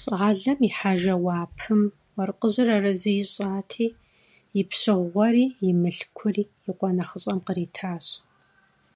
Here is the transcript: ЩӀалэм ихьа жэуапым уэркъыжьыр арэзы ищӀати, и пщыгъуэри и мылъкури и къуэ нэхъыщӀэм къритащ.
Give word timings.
ЩӀалэм 0.00 0.58
ихьа 0.68 0.92
жэуапым 1.00 1.80
уэркъыжьыр 2.14 2.68
арэзы 2.76 3.12
ищӀати, 3.22 3.86
и 4.60 4.62
пщыгъуэри 4.68 5.46
и 5.68 5.72
мылъкури 5.80 6.44
и 6.68 6.72
къуэ 6.78 6.90
нэхъыщӀэм 6.96 7.38
къритащ. 7.46 8.06